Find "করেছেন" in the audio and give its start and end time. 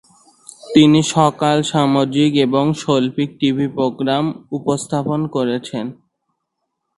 5.35-5.85